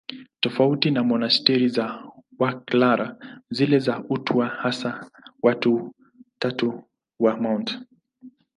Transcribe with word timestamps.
Tofauti 0.39 0.91
na 0.91 1.03
monasteri 1.03 1.67
za 1.69 2.03
Waklara, 2.39 3.17
zile 3.51 3.79
za 3.79 4.03
Utawa 4.09 4.47
Hasa 4.47 5.11
wa 5.43 5.55
Tatu 6.39 6.83
wa 7.19 7.37
Mt. 7.37 7.79